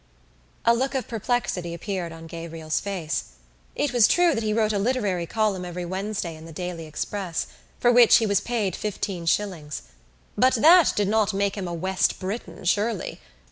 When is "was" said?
3.93-4.07, 8.25-8.41